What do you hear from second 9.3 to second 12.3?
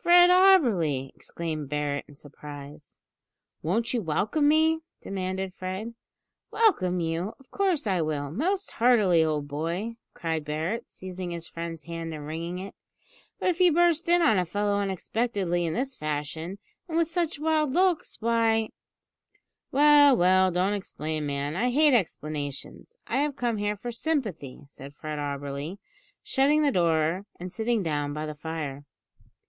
boy!" cried Barret, seizing his friend's hand and